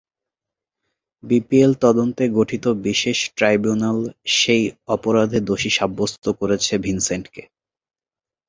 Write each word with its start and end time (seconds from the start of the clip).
BPL 1.23 1.71
তদন্তে 1.83 2.23
গঠিত 2.37 2.65
বিশেষ 2.87 3.17
ট্রাইব্যুনাল 3.37 3.99
সেই 4.37 4.63
অপরাধে 4.87 5.39
দোষী 5.49 5.71
সাব্যস্ত 5.77 6.25
করেছে 6.39 6.73
ভিনসেন্টকে। 6.77 7.41